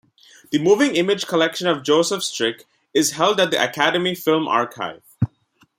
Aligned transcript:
The 0.49 0.57
moving 0.57 0.95
image 0.95 1.27
collection 1.27 1.67
of 1.67 1.83
Joseph 1.83 2.23
Strick 2.23 2.65
is 2.91 3.11
held 3.11 3.39
at 3.39 3.51
the 3.51 3.63
Academy 3.63 4.15
Film 4.15 4.47
Archive. 4.47 5.03